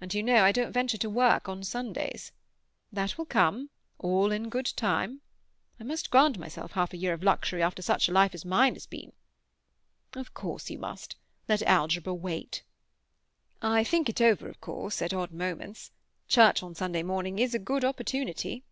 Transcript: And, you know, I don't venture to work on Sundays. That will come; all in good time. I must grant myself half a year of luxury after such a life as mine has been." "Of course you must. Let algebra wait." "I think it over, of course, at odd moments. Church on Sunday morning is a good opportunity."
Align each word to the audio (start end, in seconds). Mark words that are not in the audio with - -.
And, 0.00 0.12
you 0.12 0.24
know, 0.24 0.42
I 0.44 0.50
don't 0.50 0.72
venture 0.72 0.98
to 0.98 1.08
work 1.08 1.48
on 1.48 1.62
Sundays. 1.62 2.32
That 2.90 3.16
will 3.16 3.26
come; 3.26 3.70
all 3.96 4.32
in 4.32 4.48
good 4.48 4.66
time. 4.74 5.20
I 5.78 5.84
must 5.84 6.10
grant 6.10 6.36
myself 6.36 6.72
half 6.72 6.92
a 6.92 6.96
year 6.96 7.12
of 7.12 7.22
luxury 7.22 7.62
after 7.62 7.80
such 7.80 8.08
a 8.08 8.12
life 8.12 8.34
as 8.34 8.44
mine 8.44 8.74
has 8.74 8.86
been." 8.86 9.12
"Of 10.14 10.34
course 10.34 10.68
you 10.68 10.78
must. 10.80 11.14
Let 11.48 11.62
algebra 11.62 12.12
wait." 12.12 12.64
"I 13.62 13.84
think 13.84 14.08
it 14.08 14.20
over, 14.20 14.48
of 14.48 14.60
course, 14.60 15.00
at 15.00 15.14
odd 15.14 15.30
moments. 15.30 15.92
Church 16.26 16.64
on 16.64 16.74
Sunday 16.74 17.04
morning 17.04 17.38
is 17.38 17.54
a 17.54 17.60
good 17.60 17.84
opportunity." 17.84 18.64